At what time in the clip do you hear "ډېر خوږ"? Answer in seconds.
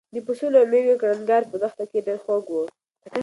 2.07-2.45